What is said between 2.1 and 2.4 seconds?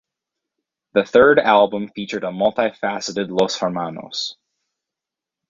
a